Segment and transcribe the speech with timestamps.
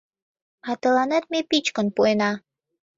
[0.69, 2.31] А тыланет ме пӱчкын пуэна.